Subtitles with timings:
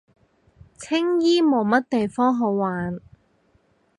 [0.79, 2.99] 青衣冇乜地方好玩